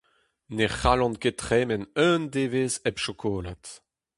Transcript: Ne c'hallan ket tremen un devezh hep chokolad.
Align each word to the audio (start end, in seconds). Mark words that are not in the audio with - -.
Ne 0.55 0.67
c'hallan 0.71 1.15
ket 1.21 1.39
tremen 1.39 1.83
un 2.07 2.21
devezh 2.33 2.81
hep 2.85 2.97
chokolad. 3.03 3.63